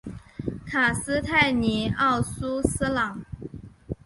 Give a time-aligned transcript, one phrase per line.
[0.65, 3.23] 卡斯泰尼奥苏斯朗。